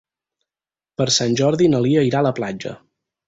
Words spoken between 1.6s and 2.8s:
na Lia irà a la platja.